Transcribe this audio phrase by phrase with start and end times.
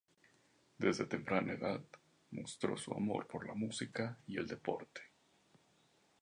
[0.79, 1.79] Desde temprana edad
[2.31, 5.01] mostró su amor por la música y el deporte.